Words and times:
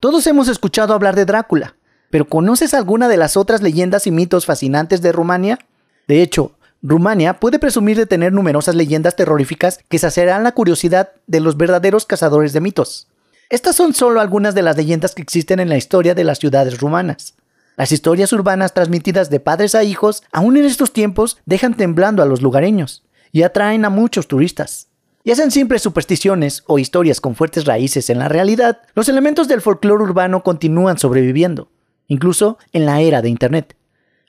Todos 0.00 0.28
hemos 0.28 0.46
escuchado 0.46 0.94
hablar 0.94 1.16
de 1.16 1.24
Drácula, 1.24 1.74
pero 2.08 2.28
¿conoces 2.28 2.72
alguna 2.72 3.08
de 3.08 3.16
las 3.16 3.36
otras 3.36 3.62
leyendas 3.62 4.06
y 4.06 4.12
mitos 4.12 4.46
fascinantes 4.46 5.02
de 5.02 5.10
Rumania? 5.10 5.58
De 6.06 6.22
hecho, 6.22 6.52
Rumania 6.82 7.40
puede 7.40 7.58
presumir 7.58 7.96
de 7.96 8.06
tener 8.06 8.32
numerosas 8.32 8.76
leyendas 8.76 9.16
terroríficas 9.16 9.80
que 9.88 9.98
saciarán 9.98 10.44
la 10.44 10.52
curiosidad 10.52 11.10
de 11.26 11.40
los 11.40 11.56
verdaderos 11.56 12.06
cazadores 12.06 12.52
de 12.52 12.60
mitos. 12.60 13.08
Estas 13.50 13.74
son 13.74 13.92
solo 13.92 14.20
algunas 14.20 14.54
de 14.54 14.62
las 14.62 14.76
leyendas 14.76 15.16
que 15.16 15.22
existen 15.22 15.58
en 15.58 15.68
la 15.68 15.76
historia 15.76 16.14
de 16.14 16.22
las 16.22 16.38
ciudades 16.38 16.78
rumanas. 16.78 17.34
Las 17.76 17.90
historias 17.90 18.32
urbanas 18.32 18.74
transmitidas 18.74 19.30
de 19.30 19.40
padres 19.40 19.74
a 19.74 19.82
hijos, 19.82 20.22
aún 20.30 20.56
en 20.56 20.64
estos 20.64 20.92
tiempos, 20.92 21.38
dejan 21.44 21.74
temblando 21.74 22.22
a 22.22 22.26
los 22.26 22.40
lugareños 22.40 23.02
y 23.32 23.42
atraen 23.42 23.84
a 23.84 23.90
muchos 23.90 24.28
turistas. 24.28 24.87
Ya 25.28 25.34
sean 25.34 25.50
simples 25.50 25.82
supersticiones 25.82 26.64
o 26.66 26.78
historias 26.78 27.20
con 27.20 27.34
fuertes 27.34 27.66
raíces 27.66 28.08
en 28.08 28.18
la 28.18 28.30
realidad, 28.30 28.80
los 28.94 29.10
elementos 29.10 29.46
del 29.46 29.60
folclore 29.60 30.02
urbano 30.02 30.42
continúan 30.42 30.96
sobreviviendo, 30.96 31.70
incluso 32.06 32.56
en 32.72 32.86
la 32.86 33.02
era 33.02 33.20
de 33.20 33.28
Internet. 33.28 33.76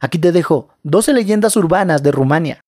Aquí 0.02 0.18
te 0.18 0.34
dejo 0.34 0.76
12 0.84 1.14
leyendas 1.14 1.56
urbanas 1.56 2.04
de 2.04 2.12
Rumania. 2.12 2.60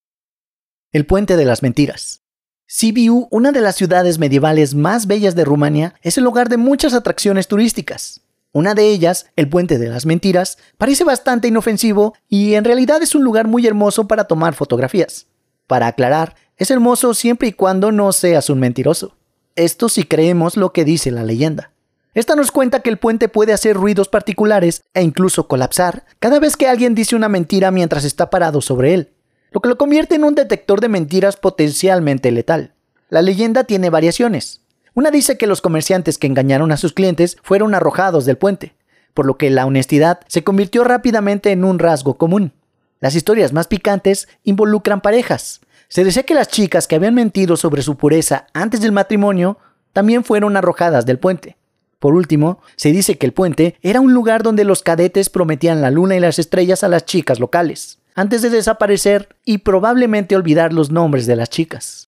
El 0.93 1.05
Puente 1.05 1.35
de 1.35 1.43
las 1.43 1.61
Mentiras. 1.61 2.21
Sibiu, 2.67 3.27
una 3.31 3.51
de 3.51 3.59
las 3.59 3.75
ciudades 3.75 4.17
medievales 4.17 4.75
más 4.75 5.07
bellas 5.07 5.35
de 5.35 5.43
Rumania, 5.43 5.95
es 6.01 6.17
el 6.17 6.25
hogar 6.25 6.47
de 6.47 6.55
muchas 6.55 6.93
atracciones 6.93 7.49
turísticas. 7.49 8.21
Una 8.53 8.75
de 8.75 8.87
ellas, 8.91 9.25
el 9.35 9.49
Puente 9.49 9.77
de 9.77 9.89
las 9.89 10.05
Mentiras, 10.05 10.57
parece 10.77 11.03
bastante 11.03 11.49
inofensivo 11.49 12.13
y 12.29 12.53
en 12.53 12.63
realidad 12.63 13.03
es 13.03 13.13
un 13.13 13.25
lugar 13.25 13.49
muy 13.49 13.67
hermoso 13.67 14.07
para 14.07 14.23
tomar 14.23 14.53
fotografías. 14.53 15.27
Para 15.67 15.87
aclarar, 15.87 16.35
es 16.57 16.71
hermoso 16.71 17.13
siempre 17.13 17.47
y 17.47 17.53
cuando 17.53 17.91
no 17.91 18.11
seas 18.11 18.49
un 18.49 18.59
mentiroso. 18.59 19.15
Esto 19.55 19.89
si 19.89 20.03
creemos 20.03 20.57
lo 20.57 20.71
que 20.73 20.85
dice 20.85 21.11
la 21.11 21.23
leyenda. 21.23 21.71
Esta 22.13 22.35
nos 22.35 22.51
cuenta 22.51 22.81
que 22.81 22.89
el 22.89 22.97
puente 22.97 23.29
puede 23.29 23.53
hacer 23.53 23.75
ruidos 23.75 24.09
particulares 24.09 24.83
e 24.93 25.01
incluso 25.01 25.47
colapsar 25.47 26.05
cada 26.19 26.39
vez 26.39 26.57
que 26.57 26.67
alguien 26.67 26.93
dice 26.93 27.15
una 27.15 27.29
mentira 27.29 27.71
mientras 27.71 28.03
está 28.03 28.29
parado 28.29 28.61
sobre 28.61 28.93
él, 28.93 29.13
lo 29.51 29.61
que 29.61 29.69
lo 29.69 29.77
convierte 29.77 30.15
en 30.15 30.25
un 30.25 30.35
detector 30.35 30.81
de 30.81 30.89
mentiras 30.89 31.37
potencialmente 31.37 32.31
letal. 32.31 32.73
La 33.09 33.21
leyenda 33.21 33.63
tiene 33.63 33.89
variaciones. 33.89 34.61
Una 34.93 35.09
dice 35.09 35.37
que 35.37 35.47
los 35.47 35.61
comerciantes 35.61 36.17
que 36.17 36.27
engañaron 36.27 36.71
a 36.71 36.77
sus 36.77 36.93
clientes 36.93 37.37
fueron 37.43 37.75
arrojados 37.75 38.25
del 38.25 38.37
puente, 38.37 38.75
por 39.13 39.25
lo 39.25 39.37
que 39.37 39.49
la 39.49 39.65
honestidad 39.65 40.19
se 40.27 40.43
convirtió 40.43 40.83
rápidamente 40.83 41.51
en 41.51 41.63
un 41.63 41.79
rasgo 41.79 42.17
común. 42.17 42.53
Las 42.99 43.15
historias 43.15 43.53
más 43.53 43.67
picantes 43.67 44.27
involucran 44.43 45.01
parejas. 45.01 45.61
Se 45.91 46.05
decía 46.05 46.23
que 46.23 46.33
las 46.33 46.47
chicas 46.47 46.87
que 46.87 46.95
habían 46.95 47.15
mentido 47.15 47.57
sobre 47.57 47.81
su 47.81 47.97
pureza 47.97 48.47
antes 48.53 48.79
del 48.79 48.93
matrimonio 48.93 49.57
también 49.91 50.23
fueron 50.23 50.55
arrojadas 50.55 51.05
del 51.05 51.19
puente. 51.19 51.57
Por 51.99 52.15
último, 52.15 52.61
se 52.77 52.93
dice 52.93 53.17
que 53.17 53.25
el 53.25 53.33
puente 53.33 53.75
era 53.81 53.99
un 53.99 54.13
lugar 54.13 54.41
donde 54.41 54.63
los 54.63 54.83
cadetes 54.83 55.29
prometían 55.29 55.81
la 55.81 55.91
luna 55.91 56.15
y 56.15 56.21
las 56.21 56.39
estrellas 56.39 56.85
a 56.85 56.87
las 56.87 57.03
chicas 57.03 57.41
locales, 57.41 57.99
antes 58.15 58.41
de 58.41 58.49
desaparecer 58.49 59.35
y 59.43 59.57
probablemente 59.57 60.37
olvidar 60.37 60.71
los 60.71 60.91
nombres 60.91 61.25
de 61.25 61.35
las 61.35 61.49
chicas. 61.49 62.07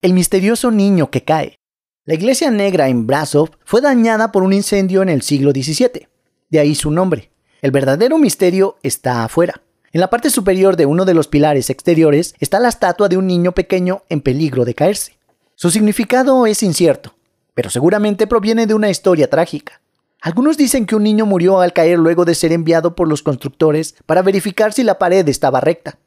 El 0.00 0.14
misterioso 0.14 0.70
niño 0.70 1.10
que 1.10 1.24
cae. 1.24 1.58
La 2.06 2.14
iglesia 2.14 2.50
negra 2.50 2.88
en 2.88 3.06
Brasov 3.06 3.50
fue 3.66 3.82
dañada 3.82 4.32
por 4.32 4.42
un 4.42 4.54
incendio 4.54 5.02
en 5.02 5.10
el 5.10 5.20
siglo 5.20 5.50
XVII, 5.50 6.08
de 6.48 6.58
ahí 6.58 6.74
su 6.74 6.90
nombre. 6.90 7.32
El 7.60 7.70
verdadero 7.70 8.16
misterio 8.16 8.78
está 8.82 9.24
afuera. 9.24 9.60
En 9.92 10.00
la 10.00 10.10
parte 10.10 10.28
superior 10.28 10.76
de 10.76 10.84
uno 10.84 11.06
de 11.06 11.14
los 11.14 11.28
pilares 11.28 11.70
exteriores 11.70 12.34
está 12.40 12.60
la 12.60 12.68
estatua 12.68 13.08
de 13.08 13.16
un 13.16 13.26
niño 13.26 13.52
pequeño 13.52 14.02
en 14.10 14.20
peligro 14.20 14.66
de 14.66 14.74
caerse. 14.74 15.16
Su 15.54 15.70
significado 15.70 16.46
es 16.46 16.62
incierto, 16.62 17.14
pero 17.54 17.70
seguramente 17.70 18.26
proviene 18.26 18.66
de 18.66 18.74
una 18.74 18.90
historia 18.90 19.30
trágica. 19.30 19.80
Algunos 20.20 20.58
dicen 20.58 20.84
que 20.84 20.94
un 20.94 21.04
niño 21.04 21.24
murió 21.24 21.60
al 21.60 21.72
caer 21.72 21.98
luego 21.98 22.24
de 22.24 22.34
ser 22.34 22.52
enviado 22.52 22.94
por 22.94 23.08
los 23.08 23.22
constructores 23.22 23.94
para 24.04 24.22
verificar 24.22 24.72
si 24.72 24.82
la 24.82 24.98
pared 24.98 25.26
estaba 25.28 25.60
recta. 25.60 25.98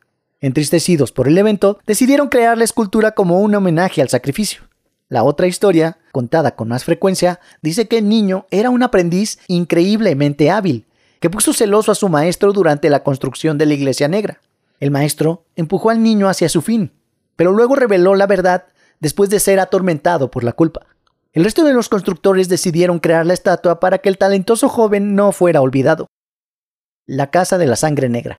Entristecidos 0.41 1.11
por 1.11 1.27
el 1.27 1.37
evento, 1.37 1.79
decidieron 1.87 2.29
crear 2.29 2.57
la 2.57 2.65
escultura 2.65 3.11
como 3.11 3.39
un 3.39 3.55
homenaje 3.55 4.01
al 4.01 4.09
sacrificio. 4.09 4.61
La 5.07 5.23
otra 5.23 5.47
historia, 5.47 5.97
contada 6.11 6.55
con 6.55 6.67
más 6.67 6.83
frecuencia, 6.83 7.39
dice 7.61 7.87
que 7.87 7.97
el 7.97 8.07
niño 8.07 8.45
era 8.51 8.69
un 8.69 8.83
aprendiz 8.83 9.39
increíblemente 9.47 10.49
hábil, 10.51 10.85
que 11.21 11.29
puso 11.29 11.53
celoso 11.53 11.91
a 11.91 11.95
su 11.95 12.09
maestro 12.09 12.51
durante 12.51 12.89
la 12.89 13.03
construcción 13.03 13.57
de 13.57 13.67
la 13.67 13.75
iglesia 13.75 14.09
negra. 14.09 14.41
El 14.79 14.91
maestro 14.91 15.45
empujó 15.55 15.91
al 15.91 16.01
niño 16.03 16.27
hacia 16.27 16.49
su 16.49 16.61
fin, 16.61 16.91
pero 17.35 17.51
luego 17.51 17.75
reveló 17.75 18.15
la 18.15 18.27
verdad 18.27 18.65
después 18.99 19.29
de 19.29 19.39
ser 19.39 19.59
atormentado 19.59 20.31
por 20.31 20.43
la 20.43 20.51
culpa. 20.51 20.87
El 21.31 21.43
resto 21.43 21.63
de 21.63 21.73
los 21.73 21.89
constructores 21.89 22.49
decidieron 22.49 22.99
crear 22.99 23.25
la 23.25 23.33
estatua 23.33 23.79
para 23.79 23.99
que 23.99 24.09
el 24.09 24.17
talentoso 24.17 24.67
joven 24.67 25.15
no 25.15 25.31
fuera 25.31 25.61
olvidado. 25.61 26.07
La 27.05 27.29
Casa 27.29 27.57
de 27.59 27.67
la 27.67 27.75
Sangre 27.75 28.09
Negra. 28.09 28.37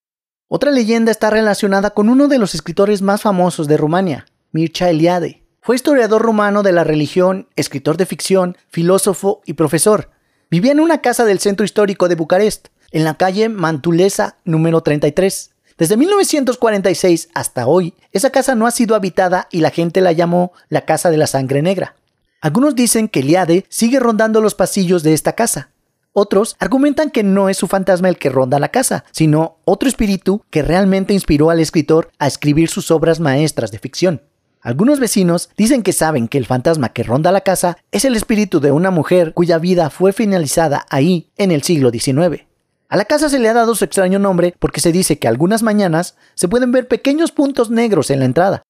Otra 0.48 0.72
leyenda 0.72 1.12
está 1.12 1.30
relacionada 1.30 1.90
con 1.90 2.08
uno 2.08 2.26
de 2.26 2.38
los 2.38 2.54
escritores 2.54 3.00
más 3.00 3.22
famosos 3.22 3.68
de 3.68 3.76
Rumania, 3.76 4.26
Mircea 4.50 4.90
Eliade. 4.90 5.46
Fue 5.60 5.76
historiador 5.76 6.20
rumano 6.20 6.64
de 6.64 6.72
la 6.72 6.82
religión, 6.82 7.48
escritor 7.54 7.96
de 7.96 8.06
ficción, 8.06 8.58
filósofo 8.68 9.40
y 9.46 9.52
profesor. 9.52 10.10
Vivía 10.50 10.72
en 10.72 10.80
una 10.80 11.00
casa 11.00 11.24
del 11.24 11.38
centro 11.38 11.64
histórico 11.64 12.08
de 12.08 12.16
Bucarest, 12.16 12.68
en 12.92 13.04
la 13.04 13.14
calle 13.14 13.48
Mantulesa 13.48 14.36
número 14.44 14.82
33. 14.82 15.50
Desde 15.78 15.96
1946 15.96 17.30
hasta 17.34 17.66
hoy, 17.66 17.94
esa 18.12 18.30
casa 18.30 18.54
no 18.54 18.66
ha 18.66 18.70
sido 18.70 18.94
habitada 18.94 19.48
y 19.50 19.60
la 19.60 19.70
gente 19.70 20.00
la 20.00 20.12
llamó 20.12 20.52
la 20.68 20.82
Casa 20.82 21.10
de 21.10 21.16
la 21.16 21.26
Sangre 21.26 21.62
Negra. 21.62 21.96
Algunos 22.40 22.74
dicen 22.74 23.08
que 23.08 23.20
Eliade 23.20 23.64
sigue 23.68 23.98
rondando 23.98 24.40
los 24.40 24.54
pasillos 24.54 25.02
de 25.02 25.14
esta 25.14 25.32
casa. 25.32 25.70
Otros 26.12 26.56
argumentan 26.58 27.10
que 27.10 27.22
no 27.22 27.48
es 27.48 27.56
su 27.56 27.68
fantasma 27.68 28.08
el 28.08 28.18
que 28.18 28.28
ronda 28.28 28.58
la 28.58 28.68
casa, 28.68 29.04
sino 29.12 29.56
otro 29.64 29.88
espíritu 29.88 30.44
que 30.50 30.62
realmente 30.62 31.14
inspiró 31.14 31.50
al 31.50 31.60
escritor 31.60 32.10
a 32.18 32.26
escribir 32.26 32.68
sus 32.68 32.90
obras 32.90 33.18
maestras 33.18 33.70
de 33.72 33.78
ficción. 33.78 34.22
Algunos 34.60 35.00
vecinos 35.00 35.50
dicen 35.56 35.82
que 35.82 35.92
saben 35.92 36.28
que 36.28 36.38
el 36.38 36.46
fantasma 36.46 36.90
que 36.90 37.02
ronda 37.02 37.32
la 37.32 37.40
casa 37.40 37.78
es 37.90 38.04
el 38.04 38.14
espíritu 38.14 38.60
de 38.60 38.70
una 38.70 38.90
mujer 38.90 39.32
cuya 39.32 39.58
vida 39.58 39.90
fue 39.90 40.12
finalizada 40.12 40.86
ahí 40.90 41.30
en 41.36 41.50
el 41.50 41.62
siglo 41.62 41.90
XIX. 41.90 42.51
A 42.92 42.96
la 42.98 43.06
casa 43.06 43.30
se 43.30 43.38
le 43.38 43.48
ha 43.48 43.54
dado 43.54 43.74
su 43.74 43.86
extraño 43.86 44.18
nombre 44.18 44.54
porque 44.58 44.82
se 44.82 44.92
dice 44.92 45.18
que 45.18 45.26
algunas 45.26 45.62
mañanas 45.62 46.14
se 46.34 46.46
pueden 46.46 46.72
ver 46.72 46.88
pequeños 46.88 47.32
puntos 47.32 47.70
negros 47.70 48.10
en 48.10 48.18
la 48.18 48.26
entrada. 48.26 48.64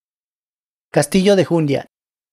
Castillo 0.92 1.34
de 1.34 1.44
Jundia 1.44 1.86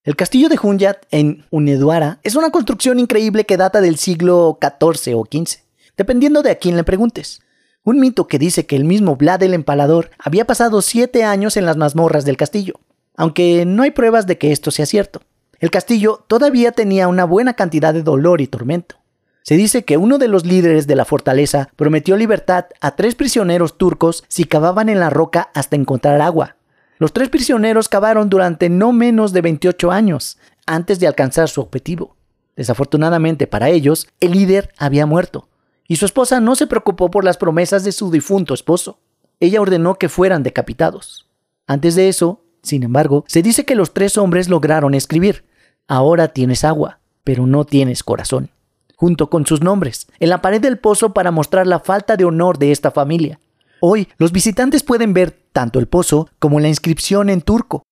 el 0.03 0.15
castillo 0.15 0.49
de 0.49 0.59
Hunyad 0.61 0.97
en 1.11 1.45
Uneduara 1.49 2.19
es 2.23 2.35
una 2.35 2.51
construcción 2.51 2.99
increíble 2.99 3.45
que 3.45 3.57
data 3.57 3.81
del 3.81 3.97
siglo 3.97 4.57
XIV 4.61 5.17
o 5.17 5.25
XV, 5.25 5.61
dependiendo 5.97 6.41
de 6.41 6.51
a 6.51 6.55
quién 6.55 6.77
le 6.77 6.83
preguntes. 6.83 7.41
Un 7.83 7.99
mito 7.99 8.27
que 8.27 8.39
dice 8.39 8.65
que 8.65 8.75
el 8.75 8.85
mismo 8.85 9.17
Vlad 9.17 9.43
el 9.43 9.53
Empalador 9.53 10.11
había 10.17 10.45
pasado 10.45 10.81
siete 10.81 11.23
años 11.23 11.57
en 11.57 11.65
las 11.65 11.75
mazmorras 11.75 12.23
del 12.23 12.37
castillo, 12.37 12.75
aunque 13.17 13.65
no 13.65 13.83
hay 13.83 13.91
pruebas 13.91 14.25
de 14.25 14.37
que 14.37 14.51
esto 14.51 14.71
sea 14.71 14.85
cierto. 14.85 15.21
El 15.59 15.69
castillo 15.69 16.23
todavía 16.27 16.71
tenía 16.71 17.07
una 17.07 17.25
buena 17.25 17.55
cantidad 17.55 17.93
de 17.93 18.03
dolor 18.03 18.41
y 18.41 18.47
tormento. 18.47 18.95
Se 19.43 19.55
dice 19.55 19.83
que 19.83 19.97
uno 19.97 20.17
de 20.17 20.27
los 20.27 20.45
líderes 20.45 20.87
de 20.87 20.95
la 20.95 21.05
fortaleza 21.05 21.69
prometió 21.75 22.17
libertad 22.17 22.65
a 22.81 22.95
tres 22.95 23.15
prisioneros 23.15 23.77
turcos 23.77 24.23
si 24.27 24.45
cavaban 24.45 24.89
en 24.89 24.99
la 24.99 25.09
roca 25.09 25.49
hasta 25.53 25.75
encontrar 25.75 26.21
agua, 26.21 26.57
los 26.99 27.13
tres 27.13 27.29
prisioneros 27.29 27.87
cavaron 27.87 28.29
durante 28.29 28.69
no 28.69 28.91
menos 28.91 29.31
de 29.31 29.41
28 29.41 29.89
años 29.89 30.37
antes 30.65 30.99
de 30.99 31.07
alcanzar 31.07 31.47
su 31.47 31.61
objetivo. 31.61 32.17
Desafortunadamente 32.57 33.47
para 33.47 33.69
ellos, 33.69 34.09
el 34.19 34.33
líder 34.33 34.73
había 34.77 35.05
muerto, 35.05 35.47
y 35.87 35.95
su 35.95 36.05
esposa 36.05 36.41
no 36.41 36.55
se 36.55 36.67
preocupó 36.67 37.09
por 37.09 37.23
las 37.23 37.37
promesas 37.37 37.85
de 37.85 37.93
su 37.93 38.11
difunto 38.11 38.53
esposo. 38.53 38.99
Ella 39.39 39.61
ordenó 39.61 39.95
que 39.95 40.09
fueran 40.09 40.43
decapitados. 40.43 41.29
Antes 41.67 41.95
de 41.95 42.09
eso, 42.09 42.43
sin 42.61 42.83
embargo, 42.83 43.23
se 43.27 43.41
dice 43.41 43.63
que 43.63 43.75
los 43.75 43.93
tres 43.93 44.17
hombres 44.17 44.49
lograron 44.49 44.93
escribir, 44.93 45.45
Ahora 45.87 46.27
tienes 46.27 46.65
agua, 46.65 46.99
pero 47.23 47.47
no 47.47 47.65
tienes 47.65 48.03
corazón, 48.03 48.51
junto 48.99 49.29
con 49.29 49.45
sus 49.45 49.61
nombres, 49.61 50.07
en 50.19 50.27
la 50.27 50.41
pared 50.41 50.59
del 50.59 50.77
pozo 50.77 51.13
para 51.13 51.31
mostrar 51.31 51.65
la 51.65 51.79
falta 51.79 52.17
de 52.17 52.25
honor 52.25 52.57
de 52.57 52.73
esta 52.73 52.91
familia. 52.91 53.39
Hoy 53.79 54.09
los 54.17 54.33
visitantes 54.33 54.83
pueden 54.83 55.13
ver 55.13 55.31
tanto 55.53 55.79
el 55.79 55.87
pozo 55.87 56.29
como 56.37 56.59
la 56.59 56.67
inscripción 56.67 57.29
en 57.29 57.41
turco. 57.41 57.83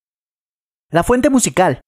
La 0.91 1.03
fuente 1.03 1.29
musical. 1.29 1.79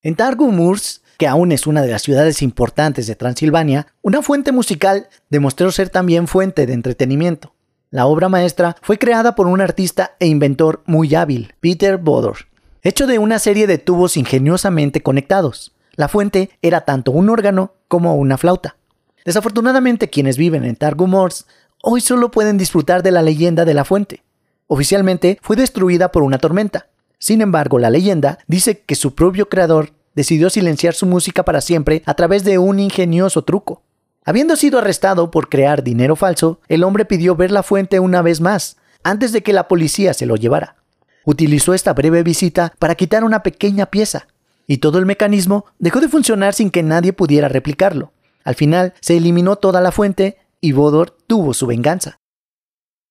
En 0.00 0.14
Targumurs, 0.14 1.02
que 1.18 1.26
aún 1.26 1.50
es 1.50 1.66
una 1.66 1.82
de 1.82 1.88
las 1.88 2.02
ciudades 2.02 2.40
importantes 2.40 3.08
de 3.08 3.16
Transilvania, 3.16 3.88
una 4.00 4.22
fuente 4.22 4.52
musical 4.52 5.08
demostró 5.28 5.72
ser 5.72 5.90
también 5.90 6.28
fuente 6.28 6.64
de 6.64 6.74
entretenimiento. 6.74 7.54
La 7.90 8.06
obra 8.06 8.28
maestra 8.28 8.76
fue 8.80 8.96
creada 8.96 9.34
por 9.34 9.48
un 9.48 9.60
artista 9.60 10.12
e 10.20 10.28
inventor 10.28 10.84
muy 10.86 11.16
hábil, 11.16 11.54
Peter 11.58 11.96
Bodor, 11.96 12.46
hecho 12.82 13.08
de 13.08 13.18
una 13.18 13.40
serie 13.40 13.66
de 13.66 13.78
tubos 13.78 14.16
ingeniosamente 14.16 15.02
conectados. 15.02 15.72
La 15.98 16.06
fuente 16.06 16.50
era 16.62 16.82
tanto 16.82 17.10
un 17.10 17.28
órgano 17.28 17.72
como 17.88 18.14
una 18.14 18.38
flauta. 18.38 18.76
Desafortunadamente 19.24 20.08
quienes 20.08 20.38
viven 20.38 20.64
en 20.64 20.76
Targumurs 20.76 21.46
hoy 21.82 22.00
solo 22.00 22.30
pueden 22.30 22.56
disfrutar 22.56 23.02
de 23.02 23.10
la 23.10 23.20
leyenda 23.20 23.64
de 23.64 23.74
la 23.74 23.84
fuente. 23.84 24.22
Oficialmente 24.68 25.40
fue 25.42 25.56
destruida 25.56 26.12
por 26.12 26.22
una 26.22 26.38
tormenta. 26.38 26.86
Sin 27.18 27.40
embargo, 27.40 27.80
la 27.80 27.90
leyenda 27.90 28.38
dice 28.46 28.78
que 28.78 28.94
su 28.94 29.16
propio 29.16 29.48
creador 29.48 29.90
decidió 30.14 30.50
silenciar 30.50 30.94
su 30.94 31.04
música 31.04 31.44
para 31.44 31.60
siempre 31.60 32.04
a 32.06 32.14
través 32.14 32.44
de 32.44 32.58
un 32.58 32.78
ingenioso 32.78 33.42
truco. 33.42 33.82
Habiendo 34.24 34.54
sido 34.54 34.78
arrestado 34.78 35.32
por 35.32 35.48
crear 35.48 35.82
dinero 35.82 36.14
falso, 36.14 36.60
el 36.68 36.84
hombre 36.84 37.06
pidió 37.06 37.34
ver 37.34 37.50
la 37.50 37.64
fuente 37.64 37.98
una 37.98 38.22
vez 38.22 38.40
más, 38.40 38.76
antes 39.02 39.32
de 39.32 39.42
que 39.42 39.52
la 39.52 39.66
policía 39.66 40.14
se 40.14 40.26
lo 40.26 40.36
llevara. 40.36 40.76
Utilizó 41.24 41.74
esta 41.74 41.92
breve 41.92 42.22
visita 42.22 42.72
para 42.78 42.94
quitar 42.94 43.24
una 43.24 43.42
pequeña 43.42 43.86
pieza, 43.86 44.28
y 44.68 44.78
todo 44.78 44.98
el 45.00 45.06
mecanismo 45.06 45.64
dejó 45.80 46.00
de 46.00 46.08
funcionar 46.08 46.54
sin 46.54 46.70
que 46.70 46.84
nadie 46.84 47.12
pudiera 47.12 47.48
replicarlo. 47.48 48.12
Al 48.44 48.54
final 48.54 48.94
se 49.00 49.16
eliminó 49.16 49.56
toda 49.56 49.80
la 49.80 49.90
fuente 49.90 50.36
y 50.60 50.70
Bodor 50.72 51.10
tuvo 51.26 51.54
su 51.54 51.66
venganza. 51.66 52.20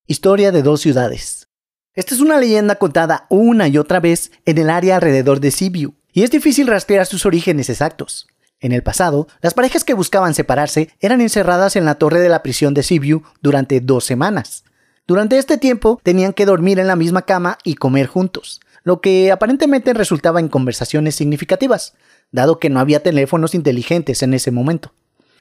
Historia 0.05 0.53
de 0.53 0.61
dos 0.61 0.79
ciudades. 0.79 1.49
Esta 1.93 2.13
es 2.13 2.21
una 2.21 2.39
leyenda 2.39 2.75
contada 2.75 3.25
una 3.29 3.67
y 3.67 3.77
otra 3.77 3.99
vez 3.99 4.31
en 4.45 4.59
el 4.59 4.69
área 4.69 4.95
alrededor 4.95 5.39
de 5.39 5.51
Sibiu, 5.51 5.95
y 6.13 6.23
es 6.23 6.31
difícil 6.31 6.67
rastrear 6.67 7.07
sus 7.07 7.25
orígenes 7.25 7.69
exactos. 7.69 8.27
En 8.59 8.71
el 8.71 8.83
pasado, 8.83 9.27
las 9.41 9.53
parejas 9.53 9.83
que 9.83 9.95
buscaban 9.95 10.33
separarse 10.33 10.89
eran 10.99 11.21
encerradas 11.21 11.75
en 11.75 11.85
la 11.85 11.95
torre 11.95 12.19
de 12.19 12.29
la 12.29 12.43
prisión 12.43 12.73
de 12.73 12.83
Sibiu 12.83 13.23
durante 13.41 13.81
dos 13.81 14.05
semanas. 14.05 14.63
Durante 15.07 15.37
este 15.37 15.57
tiempo 15.57 15.99
tenían 16.03 16.33
que 16.33 16.45
dormir 16.45 16.79
en 16.79 16.87
la 16.87 16.95
misma 16.95 17.23
cama 17.23 17.57
y 17.63 17.75
comer 17.75 18.07
juntos, 18.07 18.59
lo 18.87 19.01
que 19.01 19.33
aparentemente 19.33 19.93
resultaba 19.93 20.39
en 20.39 20.47
conversaciones 20.47 21.13
significativas, 21.13 21.95
dado 22.31 22.57
que 22.57 22.69
no 22.69 22.79
había 22.79 23.03
teléfonos 23.03 23.53
inteligentes 23.53 24.23
en 24.23 24.33
ese 24.33 24.49
momento. 24.49 24.93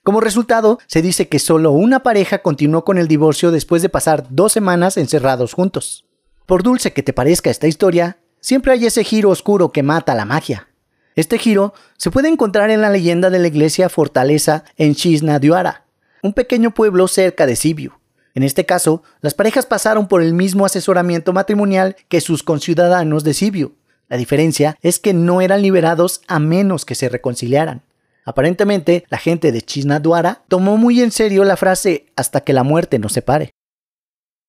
Como 0.02 0.20
resultado, 0.20 0.80
se 0.88 1.00
dice 1.00 1.28
que 1.28 1.38
solo 1.38 1.70
una 1.70 2.02
pareja 2.02 2.38
continuó 2.38 2.84
con 2.84 2.98
el 2.98 3.06
divorcio 3.06 3.52
después 3.52 3.82
de 3.82 3.88
pasar 3.88 4.26
dos 4.30 4.50
semanas 4.50 4.96
encerrados 4.96 5.52
juntos. 5.52 6.06
Por 6.44 6.64
dulce 6.64 6.92
que 6.92 7.04
te 7.04 7.12
parezca 7.12 7.48
esta 7.48 7.68
historia, 7.68 8.18
siempre 8.40 8.72
hay 8.72 8.84
ese 8.84 9.04
giro 9.04 9.30
oscuro 9.30 9.70
que 9.70 9.84
mata 9.84 10.16
la 10.16 10.24
magia. 10.24 10.66
Este 11.14 11.38
giro 11.38 11.72
se 11.98 12.10
puede 12.10 12.26
encontrar 12.26 12.70
en 12.70 12.80
la 12.80 12.90
leyenda 12.90 13.30
de 13.30 13.38
la 13.38 13.46
iglesia 13.46 13.88
fortaleza 13.88 14.64
en 14.76 14.96
Chisna-Diuara, 14.96 15.84
un 16.20 16.32
pequeño 16.32 16.74
pueblo 16.74 17.06
cerca 17.06 17.46
de 17.46 17.54
Sibiu. 17.54 17.92
En 18.36 18.42
este 18.42 18.66
caso, 18.66 19.02
las 19.22 19.32
parejas 19.32 19.64
pasaron 19.64 20.08
por 20.08 20.20
el 20.20 20.34
mismo 20.34 20.66
asesoramiento 20.66 21.32
matrimonial 21.32 21.96
que 22.10 22.20
sus 22.20 22.42
conciudadanos 22.42 23.24
de 23.24 23.32
Sibiu. 23.32 23.76
La 24.10 24.18
diferencia 24.18 24.76
es 24.82 24.98
que 24.98 25.14
no 25.14 25.40
eran 25.40 25.62
liberados 25.62 26.20
a 26.28 26.38
menos 26.38 26.84
que 26.84 26.94
se 26.94 27.08
reconciliaran. 27.08 27.80
Aparentemente, 28.26 29.06
la 29.08 29.16
gente 29.16 29.52
de 29.52 29.62
Chisna-Duara 29.62 30.42
tomó 30.48 30.76
muy 30.76 31.00
en 31.00 31.12
serio 31.12 31.44
la 31.44 31.56
frase 31.56 32.12
hasta 32.14 32.42
que 32.42 32.52
la 32.52 32.62
muerte 32.62 32.98
nos 32.98 33.14
separe. 33.14 33.52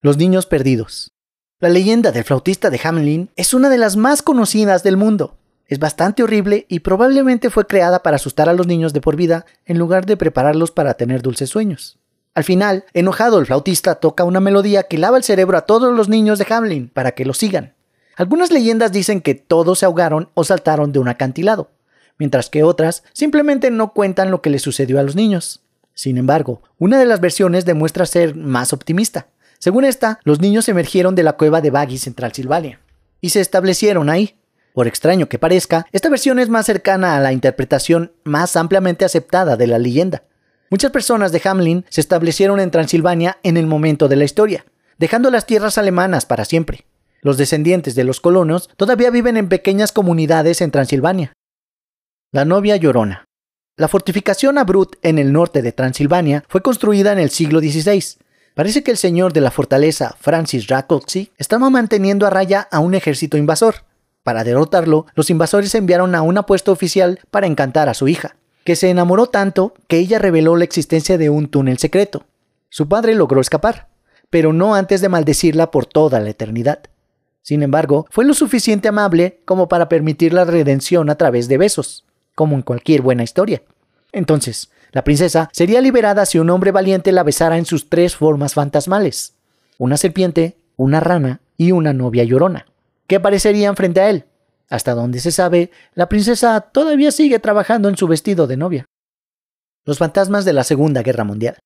Los 0.01 0.18
niños 0.18 0.48
perdidos. 0.48 1.13
La 1.62 1.69
leyenda 1.69 2.12
del 2.12 2.25
flautista 2.25 2.69
de 2.69 2.81
Hamelin 2.84 3.30
es 3.38 3.54
una 3.54 3.69
de 3.69 3.78
las 3.78 3.95
más 3.95 4.22
conocidas 4.22 4.84
del 4.84 4.98
mundo. 4.98 5.38
Es 5.66 5.80
bastante 5.80 6.24
horrible 6.24 6.66
y 6.68 6.81
probablemente 6.81 7.50
fue 7.50 7.66
creada 7.66 8.04
para 8.04 8.18
asustar 8.18 8.50
a 8.50 8.54
los 8.54 8.68
niños 8.68 8.92
de 8.92 9.00
por 9.00 9.16
vida 9.16 9.45
en 9.66 9.78
lugar 9.78 10.06
de 10.06 10.18
prepararlos 10.18 10.72
para 10.72 10.95
tener 10.95 11.22
dulces 11.22 11.50
sueños. 11.50 11.98
Al 12.38 12.44
final, 12.44 12.86
enojado, 12.94 13.39
el 13.39 13.48
flautista 13.48 13.95
toca 13.95 14.24
una 14.24 14.39
melodía 14.39 14.84
que 14.84 15.00
lava 15.00 15.18
el 15.18 15.24
cerebro 15.24 15.57
a 15.57 15.62
todos 15.62 15.92
los 15.98 16.07
niños 16.07 16.38
de 16.38 16.45
Hamlin 16.48 16.88
para 16.88 17.13
que 17.13 17.25
lo 17.25 17.34
sigan. 17.34 17.74
Algunas 18.16 18.51
leyendas 18.51 18.92
dicen 18.92 19.22
que 19.22 19.34
todos 19.34 19.80
se 19.80 19.88
ahogaron 19.88 20.30
o 20.36 20.44
saltaron 20.44 20.92
de 20.92 21.00
un 21.00 21.07
acantilado, 21.07 21.72
mientras 22.19 22.51
que 22.51 22.62
otras 22.62 23.01
simplemente 23.12 23.72
no 23.72 23.92
cuentan 23.92 24.30
lo 24.30 24.44
que 24.44 24.51
le 24.51 24.60
sucedió 24.60 25.00
a 25.00 25.01
los 25.01 25.16
niños. 25.16 25.62
Sin 25.95 26.19
embargo, 26.19 26.62
una 26.78 27.00
de 27.00 27.07
las 27.07 27.22
versiones 27.22 27.66
demuestra 27.66 28.06
ser 28.06 28.36
más 28.36 28.72
optimista. 28.72 29.30
Según 29.57 29.84
esta, 29.84 30.19
los 30.24 30.39
niños 30.39 30.69
emergieron 30.69 31.16
de 31.16 31.24
la 31.24 31.38
cueva 31.38 31.60
de 31.62 31.72
Baggy 31.72 32.00
en 32.06 32.13
Transilvania 32.13 32.80
y 33.19 33.30
se 33.30 33.42
establecieron 33.42 34.12
ahí, 34.12 34.38
por 34.75 34.86
extraño 34.86 35.28
que 35.28 35.39
parezca, 35.39 35.88
esta 35.92 36.10
versión 36.10 36.38
es 36.38 36.50
más 36.50 36.68
cercana 36.68 37.18
a 37.18 37.19
la 37.19 37.34
interpretación 37.34 38.12
más 38.24 38.56
ampliamente 38.56 39.06
aceptada 39.06 39.57
de 39.57 39.66
la 39.66 39.80
leyenda. 39.80 40.22
Muchas 40.69 40.91
personas 40.91 41.31
de 41.31 41.41
Hamlin 41.45 41.85
se 41.89 42.01
establecieron 42.01 42.59
en 42.59 42.71
Transilvania 42.71 43.37
en 43.43 43.55
el 43.55 43.67
momento 43.67 44.07
de 44.07 44.17
la 44.17 44.25
historia, 44.25 44.65
dejando 44.97 45.31
las 45.31 45.45
tierras 45.45 45.77
alemanas 45.77 46.25
para 46.25 46.43
siempre. 46.43 46.85
Los 47.21 47.37
descendientes 47.37 47.95
de 47.95 48.03
los 48.03 48.19
colonos 48.19 48.69
todavía 48.75 49.09
viven 49.09 49.37
en 49.37 49.49
pequeñas 49.49 49.91
comunidades 49.91 50.61
en 50.61 50.71
Transilvania. 50.71 51.33
La 52.31 52.45
novia 52.45 52.75
llorona. 52.75 53.25
La 53.77 53.87
fortificación 53.87 54.57
Abrut 54.57 54.95
en 55.03 55.19
el 55.19 55.31
norte 55.31 55.61
de 55.61 55.71
Transilvania 55.71 56.43
fue 56.49 56.61
construida 56.61 57.13
en 57.13 57.19
el 57.19 57.29
siglo 57.29 57.59
XVI. 57.59 58.17
Parece 58.53 58.83
que 58.83 58.91
el 58.91 58.97
señor 58.97 59.33
de 59.33 59.41
la 59.41 59.51
fortaleza, 59.51 60.15
Francis 60.19 60.67
Rákóczi, 60.67 61.31
estaba 61.37 61.69
manteniendo 61.69 62.25
a 62.25 62.29
raya 62.29 62.67
a 62.71 62.79
un 62.79 62.95
ejército 62.95 63.37
invasor. 63.37 63.83
Para 64.23 64.43
derrotarlo, 64.43 65.05
los 65.15 65.29
invasores 65.29 65.73
enviaron 65.75 66.15
a 66.15 66.23
un 66.23 66.37
apuesto 66.37 66.71
oficial 66.71 67.19
para 67.31 67.47
encantar 67.47 67.87
a 67.87 67.93
su 67.93 68.07
hija, 68.07 68.35
que 68.67 68.75
se 68.75 68.89
enamoró 68.89 69.27
tanto 69.27 69.73
que 69.87 69.97
ella 69.97 70.19
reveló 70.19 70.57
la 70.57 70.65
existencia 70.65 71.17
de 71.17 71.29
un 71.29 71.47
túnel 71.47 71.77
secreto. 71.77 72.25
Su 72.67 72.89
padre 72.89 73.15
logró 73.15 73.39
escapar, 73.39 73.87
pero 74.29 74.51
no 74.51 74.75
antes 74.75 74.99
de 74.99 75.07
maldecirla 75.07 75.71
por 75.71 75.85
toda 75.85 76.19
la 76.19 76.31
eternidad. 76.31 76.79
Sin 77.43 77.63
embargo, 77.63 78.07
fue 78.09 78.25
lo 78.25 78.33
suficiente 78.33 78.89
amable 78.89 79.39
como 79.45 79.69
para 79.69 79.87
permitir 79.87 80.33
la 80.33 80.43
redención 80.43 81.09
a 81.09 81.15
través 81.15 81.47
de 81.47 81.57
besos, 81.57 82.03
como 82.35 82.57
en 82.57 82.61
cualquier 82.61 83.01
buena 83.01 83.23
historia. 83.23 83.61
Entonces, 84.11 84.69
la 84.91 85.05
princesa 85.05 85.47
sería 85.53 85.79
liberada 85.79 86.25
si 86.25 86.37
un 86.37 86.49
hombre 86.49 86.73
valiente 86.73 87.13
la 87.13 87.23
besara 87.23 87.57
en 87.57 87.65
sus 87.65 87.87
tres 87.87 88.17
formas 88.17 88.53
fantasmales, 88.53 89.35
una 89.77 89.95
serpiente, 89.95 90.57
una 90.75 90.99
rana 90.99 91.39
y 91.55 91.71
una 91.71 91.93
novia 91.93 92.25
llorona 92.25 92.65
que 93.07 93.15
aparecerían 93.15 93.77
frente 93.77 94.01
a 94.01 94.09
él. 94.09 94.25
Hasta 94.69 94.93
donde 94.93 95.19
se 95.19 95.31
sabe, 95.31 95.71
la 95.93 96.09
princesa 96.09 96.59
todavía 96.59 97.11
sigue 97.11 97.39
trabajando 97.39 97.87
en 97.89 97.97
su 97.97 98.07
vestido 98.07 98.47
de 98.47 98.57
novia. 98.57 98.85
Los 99.85 99.97
fantasmas 99.97 100.43
de 100.43 100.53
la 100.53 100.63
Segunda 100.63 101.01
Guerra 101.03 101.23
Mundial. 101.23 101.57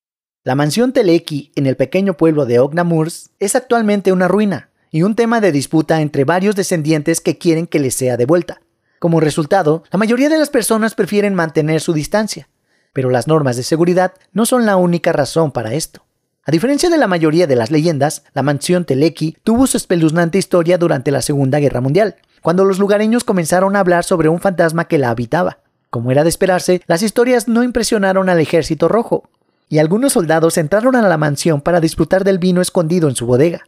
La 0.44 0.56
mansión 0.56 0.94
Teleki 0.94 1.52
en 1.56 1.66
el 1.66 1.76
pequeño 1.76 2.16
pueblo 2.16 2.46
de 2.46 2.60
Ognamurs 2.60 3.32
es 3.40 3.56
actualmente 3.56 4.12
una 4.12 4.28
ruina 4.28 4.70
y 4.92 5.04
un 5.04 5.16
tema 5.16 5.42
de 5.42 5.52
disputa 5.52 6.02
entre 6.02 6.26
varios 6.26 6.56
descendientes 6.56 7.22
que 7.22 7.38
quieren 7.38 7.66
que 7.66 7.80
les 7.80 7.96
sea 7.96 8.18
devuelta. 8.18 8.62
Como 9.00 9.20
resultado, 9.20 9.84
la 9.92 9.98
mayoría 9.98 10.30
de 10.30 10.38
las 10.38 10.50
personas 10.50 10.94
prefieren 10.94 11.34
mantener 11.34 11.82
su 11.82 11.94
distancia, 11.94 12.50
pero 12.94 13.10
las 13.10 13.28
normas 13.28 13.56
de 13.56 13.64
seguridad 13.64 14.14
no 14.32 14.46
son 14.46 14.66
la 14.66 14.76
única 14.76 15.12
razón 15.12 15.52
para 15.52 15.74
esto. 15.74 16.06
A 16.44 16.52
diferencia 16.52 16.90
de 16.90 16.98
la 16.98 17.08
mayoría 17.08 17.48
de 17.48 17.56
las 17.56 17.72
leyendas, 17.72 18.24
la 18.34 18.44
mansión 18.44 18.86
Teleki 18.86 19.38
tuvo 19.44 19.68
su 19.68 19.78
espeluznante 19.78 20.38
historia 20.38 20.78
durante 20.78 21.12
la 21.12 21.22
Segunda 21.22 21.60
Guerra 21.60 21.82
Mundial, 21.82 22.16
cuando 22.42 22.66
los 22.66 22.80
lugareños 22.80 23.24
comenzaron 23.24 23.76
a 23.76 23.80
hablar 23.80 24.04
sobre 24.04 24.30
un 24.30 24.40
fantasma 24.40 24.86
que 24.86 24.98
la 24.98 25.10
habitaba. 25.10 25.60
Como 25.90 26.12
era 26.12 26.24
de 26.24 26.30
esperarse, 26.30 26.82
las 26.88 27.04
historias 27.04 27.48
no 27.48 27.64
impresionaron 27.64 28.30
al 28.30 28.40
ejército 28.40 28.88
rojo, 28.88 29.30
y 29.70 29.80
algunos 29.80 30.14
soldados 30.14 30.58
entraron 30.58 30.96
a 30.96 31.08
la 31.08 31.18
mansión 31.18 31.62
para 31.62 31.80
disfrutar 31.80 32.24
del 32.24 32.40
vino 32.40 32.62
escondido 32.62 33.08
en 33.08 33.16
su 33.16 33.26
bodega. 33.26 33.62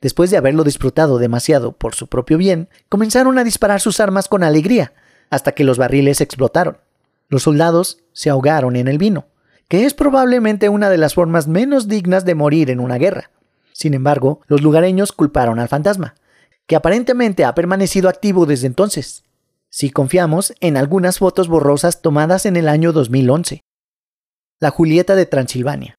Después 0.00 0.30
de 0.30 0.38
haberlo 0.38 0.64
disfrutado 0.64 1.18
demasiado 1.18 1.72
por 1.72 1.94
su 1.94 2.06
propio 2.06 2.38
bien, 2.38 2.68
comenzaron 2.88 3.38
a 3.38 3.44
disparar 3.44 3.80
sus 3.80 4.00
armas 4.00 4.28
con 4.28 4.42
alegría, 4.42 4.92
hasta 5.28 5.52
que 5.52 5.64
los 5.64 5.76
barriles 5.76 6.20
explotaron. 6.20 6.78
Los 7.28 7.42
soldados 7.42 7.98
se 8.12 8.30
ahogaron 8.30 8.76
en 8.76 8.88
el 8.88 8.98
vino, 8.98 9.26
que 9.68 9.84
es 9.84 9.94
probablemente 9.94 10.68
una 10.68 10.88
de 10.88 10.98
las 10.98 11.14
formas 11.14 11.46
menos 11.46 11.88
dignas 11.88 12.24
de 12.24 12.34
morir 12.34 12.70
en 12.70 12.80
una 12.80 12.96
guerra. 12.96 13.30
Sin 13.72 13.94
embargo, 13.94 14.40
los 14.46 14.62
lugareños 14.62 15.12
culparon 15.12 15.58
al 15.58 15.68
fantasma, 15.68 16.14
que 16.66 16.76
aparentemente 16.76 17.44
ha 17.44 17.54
permanecido 17.54 18.08
activo 18.08 18.46
desde 18.46 18.66
entonces, 18.66 19.24
si 19.70 19.90
confiamos 19.90 20.52
en 20.60 20.76
algunas 20.76 21.18
fotos 21.18 21.48
borrosas 21.48 22.02
tomadas 22.02 22.44
en 22.44 22.56
el 22.56 22.68
año 22.68 22.92
2011. 22.92 23.62
La 24.60 24.70
Julieta 24.70 25.14
de 25.14 25.26
Transilvania. 25.26 25.94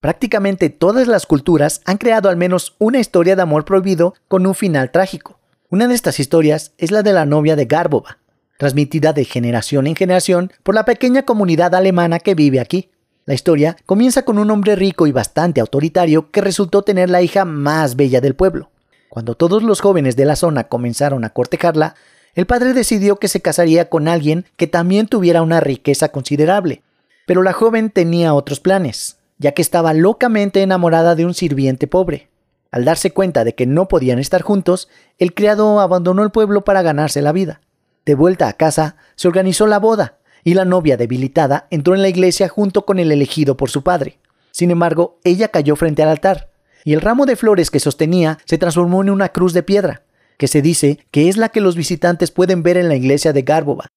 Prácticamente 0.00 0.70
todas 0.70 1.08
las 1.08 1.26
culturas 1.26 1.80
han 1.84 1.98
creado 1.98 2.28
al 2.28 2.36
menos 2.36 2.76
una 2.78 3.00
historia 3.00 3.34
de 3.34 3.42
amor 3.42 3.64
prohibido 3.64 4.14
con 4.28 4.46
un 4.46 4.54
final 4.54 4.92
trágico. 4.92 5.40
Una 5.68 5.88
de 5.88 5.94
estas 5.94 6.20
historias 6.20 6.72
es 6.78 6.92
la 6.92 7.02
de 7.02 7.12
la 7.12 7.26
novia 7.26 7.56
de 7.56 7.64
Garbova, 7.64 8.18
transmitida 8.58 9.12
de 9.12 9.24
generación 9.24 9.88
en 9.88 9.96
generación 9.96 10.52
por 10.62 10.76
la 10.76 10.84
pequeña 10.84 11.22
comunidad 11.24 11.74
alemana 11.74 12.20
que 12.20 12.36
vive 12.36 12.60
aquí. 12.60 12.90
La 13.24 13.34
historia 13.34 13.76
comienza 13.84 14.22
con 14.22 14.38
un 14.38 14.50
hombre 14.52 14.76
rico 14.76 15.08
y 15.08 15.12
bastante 15.12 15.60
autoritario 15.60 16.30
que 16.30 16.40
resultó 16.40 16.82
tener 16.82 17.10
la 17.10 17.22
hija 17.22 17.44
más 17.44 17.96
bella 17.96 18.20
del 18.20 18.36
pueblo. 18.36 18.70
Cuando 19.16 19.34
todos 19.34 19.62
los 19.62 19.80
jóvenes 19.80 20.14
de 20.14 20.26
la 20.26 20.36
zona 20.36 20.64
comenzaron 20.64 21.24
a 21.24 21.30
cortejarla, 21.30 21.94
el 22.34 22.44
padre 22.44 22.74
decidió 22.74 23.16
que 23.16 23.28
se 23.28 23.40
casaría 23.40 23.88
con 23.88 24.08
alguien 24.08 24.44
que 24.58 24.66
también 24.66 25.06
tuviera 25.06 25.40
una 25.40 25.58
riqueza 25.58 26.10
considerable. 26.10 26.82
Pero 27.26 27.42
la 27.42 27.54
joven 27.54 27.88
tenía 27.88 28.34
otros 28.34 28.60
planes, 28.60 29.16
ya 29.38 29.52
que 29.52 29.62
estaba 29.62 29.94
locamente 29.94 30.60
enamorada 30.60 31.14
de 31.14 31.24
un 31.24 31.32
sirviente 31.32 31.86
pobre. 31.86 32.28
Al 32.70 32.84
darse 32.84 33.10
cuenta 33.10 33.42
de 33.44 33.54
que 33.54 33.64
no 33.64 33.88
podían 33.88 34.18
estar 34.18 34.42
juntos, 34.42 34.86
el 35.16 35.32
criado 35.32 35.80
abandonó 35.80 36.22
el 36.22 36.30
pueblo 36.30 36.64
para 36.64 36.82
ganarse 36.82 37.22
la 37.22 37.32
vida. 37.32 37.62
De 38.04 38.14
vuelta 38.14 38.48
a 38.48 38.52
casa, 38.52 38.96
se 39.14 39.28
organizó 39.28 39.66
la 39.66 39.78
boda, 39.78 40.18
y 40.44 40.52
la 40.52 40.66
novia 40.66 40.98
debilitada 40.98 41.68
entró 41.70 41.94
en 41.94 42.02
la 42.02 42.10
iglesia 42.10 42.50
junto 42.50 42.84
con 42.84 42.98
el 42.98 43.10
elegido 43.10 43.56
por 43.56 43.70
su 43.70 43.82
padre. 43.82 44.18
Sin 44.50 44.70
embargo, 44.70 45.18
ella 45.24 45.48
cayó 45.48 45.74
frente 45.74 46.02
al 46.02 46.10
altar, 46.10 46.50
y 46.86 46.92
el 46.92 47.00
ramo 47.00 47.26
de 47.26 47.34
flores 47.34 47.72
que 47.72 47.80
sostenía 47.80 48.38
se 48.44 48.58
transformó 48.58 49.02
en 49.02 49.10
una 49.10 49.30
cruz 49.30 49.52
de 49.52 49.64
piedra, 49.64 50.04
que 50.38 50.46
se 50.46 50.62
dice 50.62 51.04
que 51.10 51.28
es 51.28 51.36
la 51.36 51.48
que 51.48 51.60
los 51.60 51.74
visitantes 51.74 52.30
pueden 52.30 52.62
ver 52.62 52.76
en 52.76 52.86
la 52.86 52.94
iglesia 52.94 53.32
de 53.32 53.42
Garbova. 53.42 53.88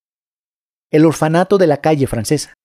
El 0.89 1.05
orfanato 1.05 1.59
de 1.59 1.67
la 1.67 1.77
calle 1.77 2.07
francesa. 2.07 2.55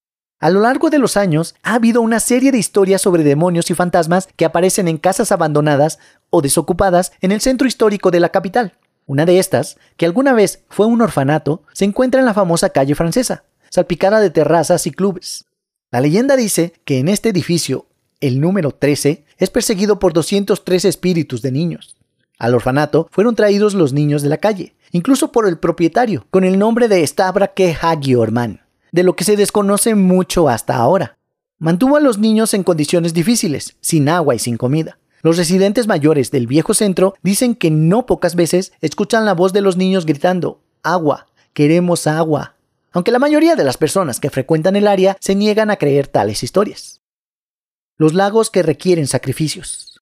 A 0.40 0.48
lo 0.48 0.60
largo 0.60 0.88
de 0.88 0.98
los 0.98 1.18
años 1.18 1.54
ha 1.62 1.74
habido 1.74 2.00
una 2.00 2.20
serie 2.20 2.52
de 2.52 2.58
historias 2.58 3.02
sobre 3.02 3.22
demonios 3.22 3.70
y 3.70 3.74
fantasmas 3.74 4.30
que 4.34 4.46
aparecen 4.46 4.88
en 4.88 4.96
casas 4.96 5.30
abandonadas 5.30 5.98
o 6.30 6.40
desocupadas 6.40 7.12
en 7.20 7.30
el 7.30 7.42
centro 7.42 7.68
histórico 7.68 8.10
de 8.10 8.20
la 8.20 8.30
capital. 8.30 8.78
Una 9.04 9.26
de 9.26 9.38
estas, 9.38 9.76
que 9.98 10.06
alguna 10.06 10.32
vez 10.32 10.64
fue 10.70 10.86
un 10.86 11.02
orfanato, 11.02 11.64
se 11.74 11.84
encuentra 11.84 12.20
en 12.20 12.26
la 12.26 12.32
famosa 12.32 12.70
calle 12.70 12.94
francesa, 12.94 13.44
salpicada 13.68 14.20
de 14.20 14.30
terrazas 14.30 14.86
y 14.86 14.90
clubes. 14.90 15.44
La 15.90 16.00
leyenda 16.00 16.34
dice 16.34 16.72
que 16.86 16.98
en 16.98 17.08
este 17.08 17.28
edificio, 17.28 17.88
el 18.22 18.40
número 18.40 18.70
13, 18.70 19.23
es 19.38 19.50
perseguido 19.50 19.98
por 19.98 20.12
203 20.12 20.84
espíritus 20.84 21.42
de 21.42 21.52
niños. 21.52 21.96
Al 22.38 22.54
orfanato 22.54 23.08
fueron 23.10 23.34
traídos 23.34 23.74
los 23.74 23.92
niños 23.92 24.22
de 24.22 24.28
la 24.28 24.38
calle, 24.38 24.74
incluso 24.92 25.32
por 25.32 25.46
el 25.46 25.58
propietario, 25.58 26.26
con 26.30 26.44
el 26.44 26.58
nombre 26.58 26.88
de 26.88 27.06
Stavra 27.06 27.52
Hagiorman, 27.80 28.60
de 28.92 29.02
lo 29.02 29.16
que 29.16 29.24
se 29.24 29.36
desconoce 29.36 29.94
mucho 29.94 30.48
hasta 30.48 30.76
ahora. 30.76 31.16
Mantuvo 31.58 31.96
a 31.96 32.00
los 32.00 32.18
niños 32.18 32.54
en 32.54 32.64
condiciones 32.64 33.14
difíciles, 33.14 33.76
sin 33.80 34.08
agua 34.08 34.34
y 34.34 34.38
sin 34.38 34.56
comida. 34.56 34.98
Los 35.22 35.36
residentes 35.36 35.86
mayores 35.86 36.30
del 36.30 36.46
viejo 36.46 36.74
centro 36.74 37.14
dicen 37.22 37.54
que 37.54 37.70
no 37.70 38.04
pocas 38.06 38.34
veces 38.34 38.72
escuchan 38.80 39.24
la 39.24 39.32
voz 39.32 39.52
de 39.52 39.62
los 39.62 39.76
niños 39.76 40.04
gritando, 40.04 40.60
agua, 40.82 41.26
queremos 41.54 42.06
agua, 42.06 42.56
aunque 42.92 43.10
la 43.10 43.18
mayoría 43.18 43.56
de 43.56 43.64
las 43.64 43.76
personas 43.76 44.20
que 44.20 44.30
frecuentan 44.30 44.76
el 44.76 44.86
área 44.86 45.16
se 45.20 45.34
niegan 45.34 45.70
a 45.70 45.76
creer 45.76 46.06
tales 46.06 46.42
historias. 46.42 47.00
Los 47.96 48.14
lagos 48.14 48.50
que 48.50 48.62
requieren 48.62 49.06
sacrificios. 49.06 50.00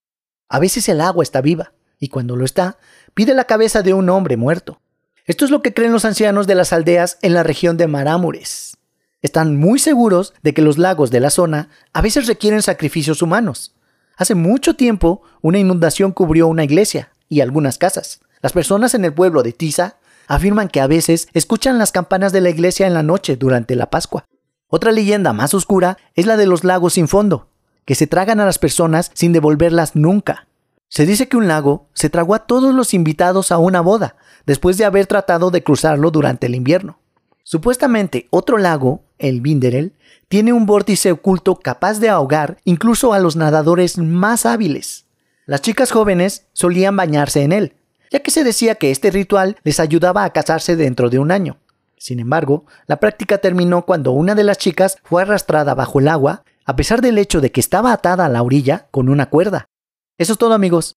A 0.49 0.59
veces 0.59 0.89
el 0.89 1.01
agua 1.01 1.23
está 1.23 1.41
viva, 1.41 1.73
y 1.99 2.09
cuando 2.09 2.35
lo 2.35 2.45
está, 2.45 2.77
pide 3.13 3.33
la 3.33 3.45
cabeza 3.45 3.81
de 3.81 3.93
un 3.93 4.09
hombre 4.09 4.37
muerto. 4.37 4.81
Esto 5.25 5.45
es 5.45 5.51
lo 5.51 5.61
que 5.61 5.73
creen 5.73 5.93
los 5.93 6.05
ancianos 6.05 6.47
de 6.47 6.55
las 6.55 6.73
aldeas 6.73 7.17
en 7.21 7.33
la 7.33 7.43
región 7.43 7.77
de 7.77 7.87
Marámures. 7.87 8.77
Están 9.21 9.55
muy 9.55 9.79
seguros 9.79 10.33
de 10.41 10.53
que 10.53 10.61
los 10.61 10.77
lagos 10.77 11.11
de 11.11 11.19
la 11.19 11.29
zona 11.29 11.69
a 11.93 12.01
veces 12.01 12.27
requieren 12.27 12.61
sacrificios 12.61 13.21
humanos, 13.21 13.73
Hace 14.15 14.35
mucho 14.35 14.75
tiempo, 14.75 15.23
una 15.41 15.57
inundación 15.57 16.11
cubrió 16.11 16.47
una 16.47 16.63
iglesia 16.63 17.11
y 17.29 17.41
algunas 17.41 17.77
casas. 17.77 18.19
Las 18.41 18.53
personas 18.53 18.93
en 18.93 19.05
el 19.05 19.13
pueblo 19.13 19.41
de 19.41 19.53
Tiza 19.53 19.97
afirman 20.27 20.67
que 20.67 20.81
a 20.81 20.87
veces 20.87 21.27
escuchan 21.33 21.79
las 21.79 21.91
campanas 21.91 22.31
de 22.31 22.41
la 22.41 22.49
iglesia 22.49 22.85
en 22.85 22.93
la 22.93 23.03
noche 23.03 23.37
durante 23.37 23.75
la 23.75 23.89
Pascua. 23.89 24.25
Otra 24.67 24.91
leyenda 24.91 25.33
más 25.33 25.53
oscura 25.53 25.97
es 26.13 26.25
la 26.27 26.37
de 26.37 26.45
los 26.45 26.63
lagos 26.63 26.93
sin 26.93 27.07
fondo, 27.07 27.49
que 27.85 27.95
se 27.95 28.07
tragan 28.07 28.39
a 28.39 28.45
las 28.45 28.59
personas 28.59 29.11
sin 29.13 29.33
devolverlas 29.33 29.95
nunca. 29.95 30.47
Se 30.89 31.05
dice 31.05 31.27
que 31.27 31.37
un 31.37 31.47
lago 31.47 31.87
se 31.93 32.09
tragó 32.09 32.35
a 32.35 32.45
todos 32.45 32.73
los 32.73 32.93
invitados 32.93 33.51
a 33.51 33.57
una 33.57 33.81
boda, 33.81 34.15
después 34.45 34.77
de 34.77 34.85
haber 34.85 35.07
tratado 35.07 35.49
de 35.51 35.63
cruzarlo 35.63 36.11
durante 36.11 36.47
el 36.47 36.55
invierno. 36.55 36.99
Supuestamente 37.43 38.27
otro 38.29 38.57
lago, 38.57 39.03
el 39.17 39.41
Binderel, 39.41 39.93
tiene 40.27 40.53
un 40.53 40.65
vórtice 40.65 41.11
oculto 41.11 41.59
capaz 41.59 41.99
de 41.99 42.09
ahogar 42.09 42.57
incluso 42.63 43.13
a 43.13 43.19
los 43.19 43.35
nadadores 43.35 43.97
más 43.97 44.45
hábiles. 44.45 45.05
Las 45.45 45.61
chicas 45.61 45.91
jóvenes 45.91 46.47
solían 46.53 46.95
bañarse 46.95 47.43
en 47.43 47.51
él, 47.51 47.73
ya 48.11 48.21
que 48.21 48.31
se 48.31 48.43
decía 48.43 48.75
que 48.75 48.91
este 48.91 49.11
ritual 49.11 49.57
les 49.63 49.79
ayudaba 49.79 50.23
a 50.23 50.29
casarse 50.31 50.75
dentro 50.75 51.09
de 51.09 51.19
un 51.19 51.31
año. 51.31 51.57
Sin 51.97 52.19
embargo, 52.19 52.65
la 52.85 52.99
práctica 52.99 53.39
terminó 53.39 53.85
cuando 53.85 54.11
una 54.11 54.35
de 54.35 54.43
las 54.43 54.57
chicas 54.57 54.97
fue 55.03 55.21
arrastrada 55.21 55.73
bajo 55.73 55.99
el 55.99 56.07
agua, 56.07 56.43
a 56.65 56.75
pesar 56.75 57.01
del 57.01 57.17
hecho 57.17 57.41
de 57.41 57.51
que 57.51 57.59
estaba 57.59 57.91
atada 57.91 58.25
a 58.25 58.29
la 58.29 58.41
orilla 58.43 58.87
con 58.91 59.09
una 59.09 59.29
cuerda. 59.29 59.65
Eso 60.17 60.33
es 60.33 60.39
todo 60.39 60.53
amigos. 60.53 60.95